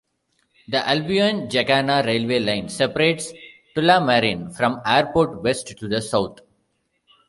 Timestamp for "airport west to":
4.83-5.87